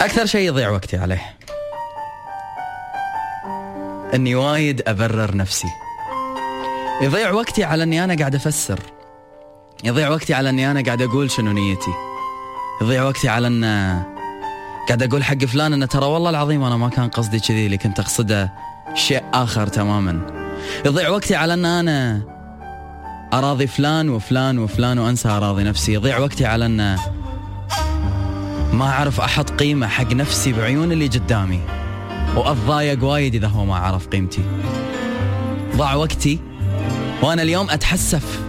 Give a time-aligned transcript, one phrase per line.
[0.00, 1.22] أكثر شيء يضيع وقتي عليه.
[4.14, 5.68] أني وايد أبرر نفسي.
[7.02, 8.80] يضيع وقتي على أني أنا قاعد أفسر.
[9.84, 11.90] يضيع وقتي على أني أنا قاعد أقول شنو نيتي.
[12.82, 13.64] يضيع وقتي على أن
[14.88, 18.00] قاعد أقول حق فلان أنه ترى والله العظيم أنا ما كان قصدي كذي اللي كنت
[18.00, 18.52] أقصده
[18.94, 20.20] شيء آخر تماما.
[20.86, 22.20] يضيع وقتي على أن أنا
[23.32, 25.92] أراضي فلان وفلان وفلان وأنسى أراضي نفسي.
[25.92, 26.98] يضيع وقتي على أن
[28.72, 31.60] ما أعرف أحط قيمة حق نفسي بعيون اللي قدامي.
[32.36, 34.42] وأتضايق وايد إذا هو ما عرف قيمتي.
[35.76, 36.38] ضاع وقتي
[37.22, 38.40] وأنا اليوم أتحسف.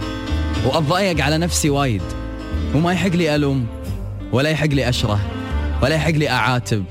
[0.66, 2.02] وأتضايق على نفسي وايد.
[2.74, 3.66] وما يحق لي ألوم
[4.32, 5.20] ولا يحق لي أشره
[5.82, 6.84] ولا يحق لي أعاتب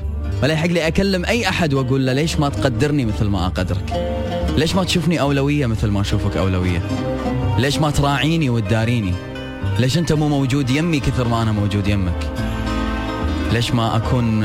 [0.44, 4.10] ولا يحق لي أكلم أي أحد وأقول له ليش ما تقدرني مثل ما أقدرك؟
[4.58, 6.82] ليش ما تشوفني أولوية مثل ما أشوفك أولوية؟
[7.58, 9.14] ليش ما تراعيني وتداريني؟
[9.80, 12.49] ليش أنت مو موجود يمي كثر ما أنا موجود يمك؟
[13.52, 14.44] ليش ما أكون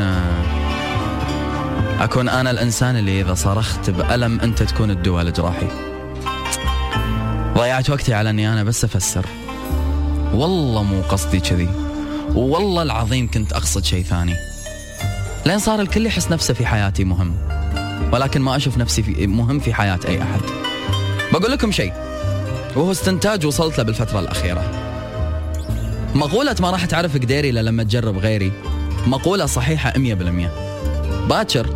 [2.01, 5.67] أكون أنا الإنسان اللي إذا صرخت بألم أنت تكون الدواء لجراحي
[7.59, 9.27] ضيعت وقتي على أني أنا بس أفسر.
[10.35, 11.69] والله مو قصدي كذي.
[12.35, 14.35] والله العظيم كنت أقصد شيء ثاني.
[15.47, 17.37] لين صار الكل يحس نفسه في حياتي مهم.
[18.13, 20.41] ولكن ما أشوف نفسي في مهم في حياة أي أحد.
[21.33, 21.93] بقول لكم شيء.
[22.77, 24.71] وهو استنتاج وصلت له بالفترة الأخيرة.
[26.15, 28.53] مقولة ما راح تعرف قديري إلا لما تجرب غيري.
[29.07, 29.97] مقولة صحيحة 100%
[31.29, 31.67] باكر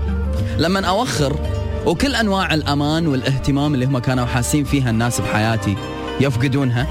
[0.59, 1.37] لما أوخر
[1.87, 5.77] وكل أنواع الأمان والاهتمام اللي هم كانوا حاسين فيها الناس بحياتي
[6.21, 6.87] يفقدونها.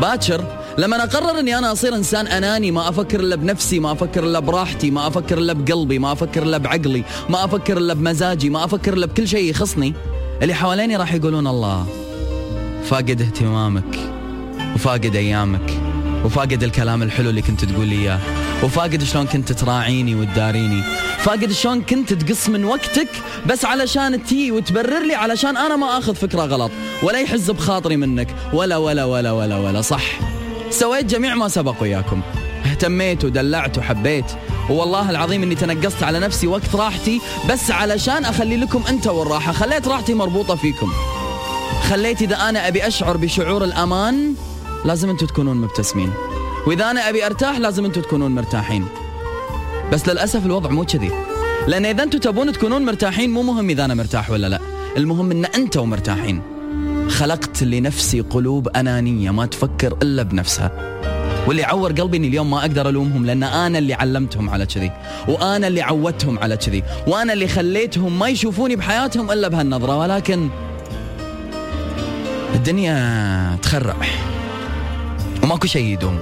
[0.00, 0.44] باكر
[0.78, 4.90] لما أقرر إني أنا أصير إنسان أناني ما أفكر إلا بنفسي ما أفكر إلا براحتي
[4.90, 9.06] ما أفكر إلا بقلبي ما أفكر إلا بعقلي ما أفكر إلا بمزاجي ما أفكر إلا
[9.06, 9.94] بكل شيء يخصني.
[10.42, 11.86] اللي حواليني راح يقولون الله
[12.84, 13.98] فاقد اهتمامك
[14.74, 15.83] وفاقد أيامك.
[16.24, 18.20] وفاقد الكلام الحلو اللي كنت تقول لي إياه.
[18.62, 20.82] وفاقد شلون كنت تراعيني وتداريني.
[21.18, 23.08] فاقد شلون كنت تقص من وقتك
[23.46, 26.70] بس علشان تي وتبرر لي علشان أنا ما آخذ فكرة غلط.
[27.02, 28.34] ولا يحز بخاطري منك.
[28.52, 29.80] ولا ولا ولا ولا ولا.
[29.80, 30.04] صح.
[30.70, 32.20] سويت جميع ما سبق وياكم.
[32.66, 34.24] اهتميت ودلعت وحبيت.
[34.70, 37.20] والله العظيم إني تنقصت على نفسي وقت راحتي
[37.50, 39.52] بس علشان أخلي لكم أنت والراحة.
[39.52, 40.92] خليت راحتي مربوطة فيكم.
[41.90, 44.34] خليت إذا أنا أبي أشعر بشعور الأمان
[44.84, 46.12] لازم أنتم تكونون مبتسمين.
[46.66, 48.86] وإذا أنا أبي أرتاح لازم أنتم تكونون مرتاحين.
[49.92, 51.10] بس للأسف الوضع مو كذي.
[51.66, 54.60] لأن إذا أنتم تبون تكونون مرتاحين مو مهم إذا أنا مرتاح ولا لا.
[54.96, 56.42] المهم إن أنتم مرتاحين.
[57.08, 60.70] خلقت لنفسي قلوب أنانية ما تفكر إلا بنفسها.
[61.46, 64.92] واللي عور قلبي إني اليوم ما أقدر ألومهم لأن أنا اللي علمتهم على كذي.
[65.28, 66.82] وأنا اللي عودتهم على كذي.
[67.06, 69.98] وأنا اللي خليتهم ما يشوفوني بحياتهم إلا بهالنظرة.
[69.98, 70.48] ولكن
[72.54, 73.96] الدنيا تخرع.
[75.44, 76.18] وماكو شيء يدوم.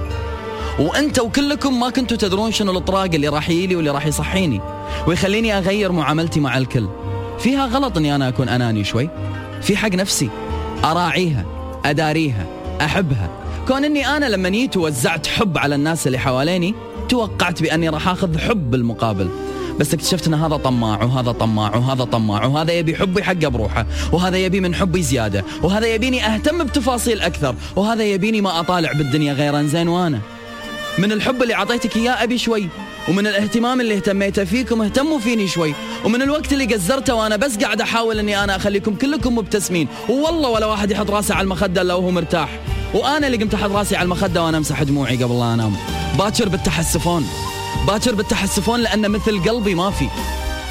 [0.79, 4.61] وانت وكلكم ما كنتوا تدرون شنو الإطراق اللي راح يجيلي واللي راح يصحيني.
[5.07, 6.87] ويخليني أغير معاملتي مع الكل.
[7.39, 9.09] فيها غلط إني أنا أكون أناني شوي.
[9.61, 10.29] في حق نفسي.
[10.83, 11.45] أراعيها.
[11.85, 12.45] أداريها.
[12.81, 13.29] أحبها.
[13.67, 16.75] كون إني أنا لما جيت ووزعت حب على الناس اللي حواليني
[17.09, 19.29] توقعت بأني راح آخذ حب بالمقابل
[19.79, 24.37] بس اكتشفت إن هذا طماع وهذا طماع وهذا طماع وهذا يبي حبي حقه بروحه وهذا
[24.37, 29.65] يبي من حبي زيادة وهذا يبيني أهتم بتفاصيل أكثر وهذا يبيني ما أطالع بالدنيا غير
[29.65, 30.19] زين وأنا.
[30.97, 32.67] من الحب اللي أعطيتك إياه أبي شوي
[33.09, 35.73] ومن الاهتمام اللي اهتميته فيكم اهتموا فيني شوي
[36.05, 39.87] ومن الوقت اللي قزرته وأنا بس قاعد أحاول إني أنا أخليكم كلكم مبتسمين.
[40.09, 42.59] والله ولا واحد يحط راسه على المخدة إلا وهو مرتاح.
[42.93, 45.75] وأنا اللي قمت أحط راسي على المخدة وأنا أمسح دموعي قبل لا أنام.
[46.19, 47.27] باكر بالتحسفون.
[47.87, 50.09] باكر بالتحسفون لأن مثل قلبي ما في.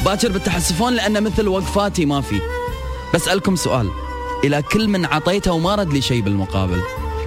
[0.04, 2.40] باكر بالتحسفون لأن مثل وقفاتي ما في.
[3.14, 3.90] بسألكم سؤال.
[4.44, 6.82] إلى كل من عطيته وما رد لي شيء بالمقابل.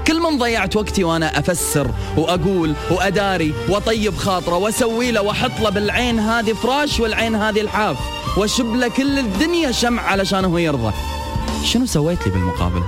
[0.08, 6.20] كل من ضيعت وقتي وأنا أفسر وأقول وأداري وأطيب خاطره وأسوي له وأحط له بالعين
[6.20, 7.98] هذه فراش والعين هذه الحاف
[8.38, 10.94] وأشب له كل الدنيا شمع علشان هو يرضى.
[11.64, 12.84] شنو سويت لي بالمقابل؟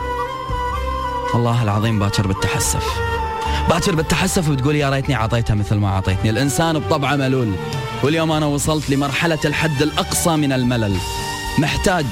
[1.34, 3.17] والله العظيم باكر بالتحسف.
[3.70, 6.30] باكر بالتحسف وتقول يا ريتني عطيتها مثل ما عطيتني.
[6.30, 7.52] الإنسان بطبعه ملول.
[8.04, 10.98] واليوم أنا وصلت لمرحلة الحد الأقصى من الملل.
[11.60, 12.06] محتاج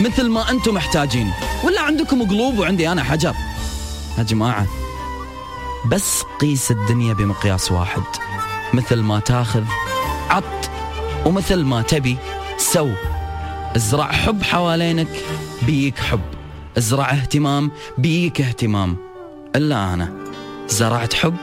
[0.00, 1.30] مثل ما أنتم محتاجين.
[1.64, 3.34] ولا عندكم قلوب وعندي أنا حجر.
[4.18, 4.66] يا جماعة
[5.86, 8.02] بس قيس الدنيا بمقياس واحد.
[8.74, 9.64] مثل ما تاخذ
[10.30, 10.70] عط.
[11.26, 12.16] ومثل ما تبي
[12.58, 12.90] سو.
[13.76, 15.08] ازرع حب حوالينك
[15.62, 16.20] بيك حب.
[16.78, 18.96] ازرع اهتمام بيك اهتمام.
[19.56, 20.25] إلا أنا.
[20.68, 21.36] زرعت حب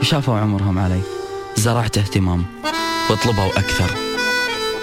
[0.00, 1.00] وشافوا عمرهم علي.
[1.56, 2.44] زرعت اهتمام
[3.10, 3.90] وطلبوا أكثر.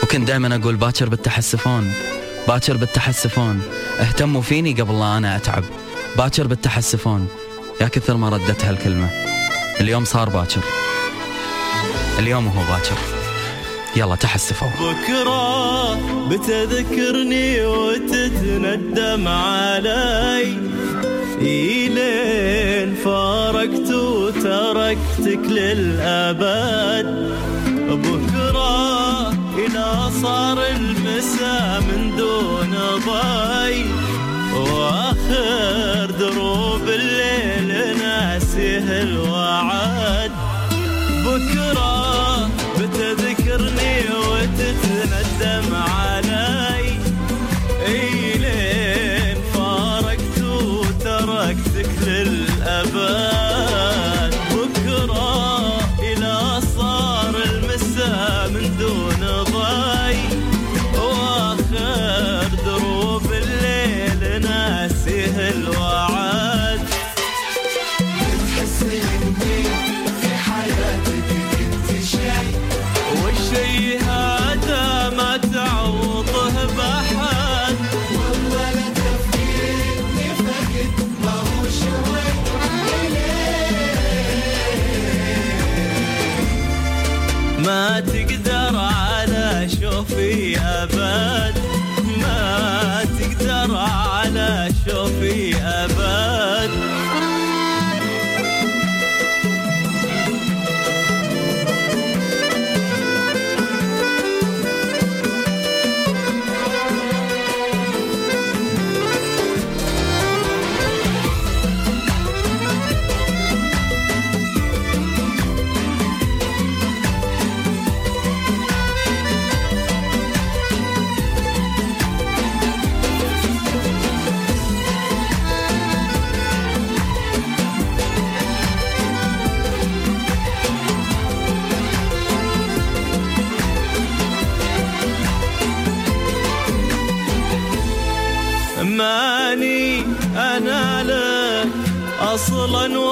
[0.04, 1.94] وكنت دائما أقول باكر بالتحسفون
[2.48, 3.62] باكر بالتحسفون.
[4.00, 5.64] اهتموا فيني قبل لا أنا أتعب.
[6.18, 7.28] باكر بالتحسفون.
[7.82, 9.10] يا كثر ما ردت هالكلمة
[9.82, 10.62] اليوم صار باكر.
[12.20, 12.98] اليوم هو باكر.
[13.96, 15.96] يلا تحسفوا بكرة
[16.30, 20.58] بتذكرني وتتندم علي.
[21.42, 22.96] إلين
[23.62, 27.32] فارقت وتركتك للأبد.
[27.90, 32.74] بكرة إلى صار المساء من دون
[33.08, 33.86] ضي.
[34.56, 40.32] وآخر دروب الليل ناسيه الوعد.
[41.26, 42.01] بكرة
[87.66, 88.31] ما تقدر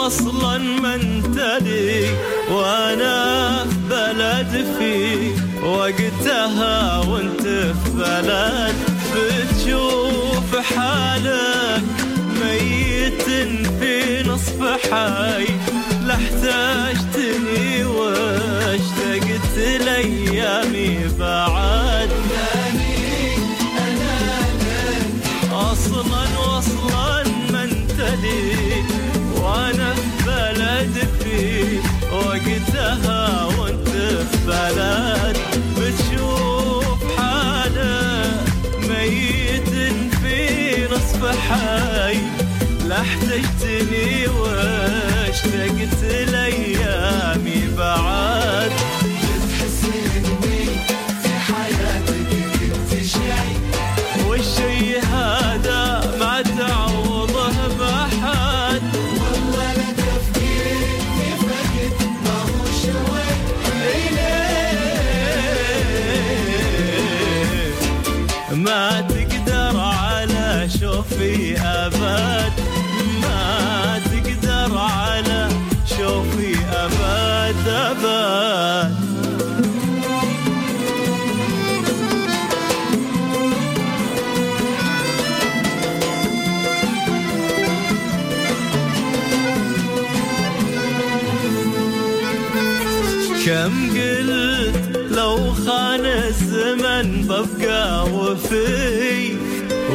[0.09, 2.05] أصلا وصلا من تلي
[2.51, 5.31] وأنا بلد في
[5.63, 8.75] وقتها وأنت في بلد.
[9.13, 11.83] بتشوف حالك
[12.41, 13.23] ميت
[13.79, 14.59] في نصف
[14.91, 15.45] حي.
[16.05, 21.58] لا احتجتني واشتقت لأيامي بعد.
[41.21, 42.17] في حي
[42.87, 46.98] لا احتجتني واشتقت لايامي
[98.49, 99.37] وفي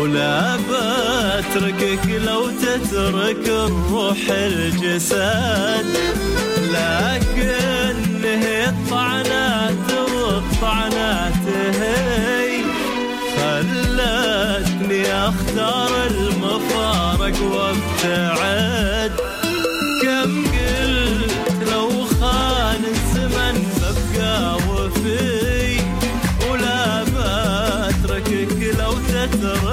[0.01, 5.87] ولا بتركك لو تترك الروح الجسد.
[6.73, 11.47] لكن هي الطعنات والطعنات
[11.81, 12.63] هي
[13.37, 19.24] خلتني أختار المفارق وأبتعد.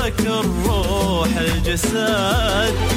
[0.02, 2.91] تترك الروح الجسد.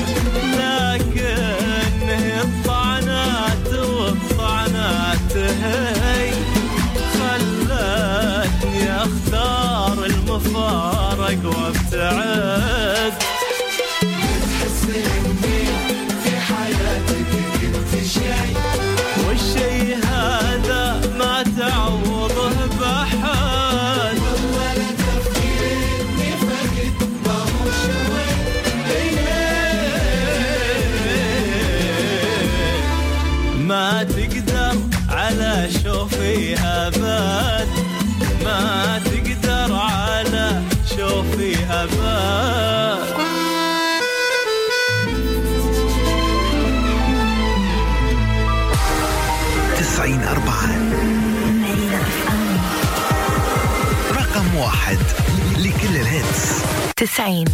[56.14, 56.62] الهيتس
[56.96, 57.46] تسعين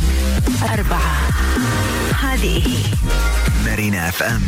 [0.62, 1.29] أربعة.
[2.23, 2.62] هذه
[3.64, 4.43] مارينا أف أم.